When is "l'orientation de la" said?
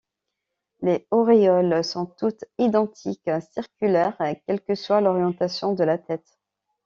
4.99-5.99